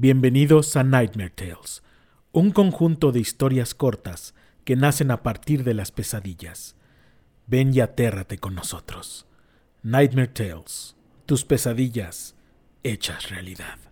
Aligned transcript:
Bienvenidos 0.00 0.76
a 0.76 0.84
Nightmare 0.84 1.30
Tales, 1.30 1.82
un 2.30 2.52
conjunto 2.52 3.10
de 3.10 3.18
historias 3.18 3.74
cortas 3.74 4.32
que 4.64 4.76
nacen 4.76 5.10
a 5.10 5.24
partir 5.24 5.64
de 5.64 5.74
las 5.74 5.90
pesadillas. 5.90 6.76
Ven 7.48 7.74
y 7.74 7.80
atérrate 7.80 8.38
con 8.38 8.54
nosotros. 8.54 9.26
Nightmare 9.82 10.28
Tales, 10.28 10.94
tus 11.26 11.44
pesadillas 11.44 12.36
hechas 12.84 13.28
realidad. 13.28 13.87